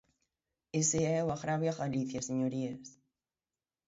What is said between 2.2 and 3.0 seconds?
señorías.